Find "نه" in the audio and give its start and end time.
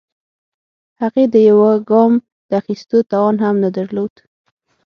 3.63-3.69